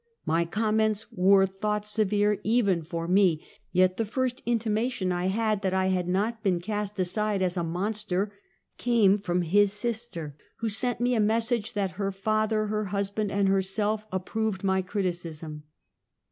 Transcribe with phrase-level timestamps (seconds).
[0.25, 5.75] My comments were thought severe, even for me, yet the first intimation I had that
[5.75, 8.33] I had not been cast aside as a monster,
[8.79, 13.47] came from his sister, who sent me a message that her father, her husband and
[13.47, 15.65] herself, ap proved my criticism.